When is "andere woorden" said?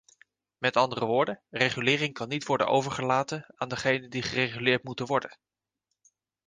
0.77-1.41